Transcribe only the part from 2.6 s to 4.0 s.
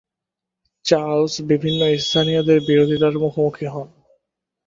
বিরোধিতার মুখোমুখি হন।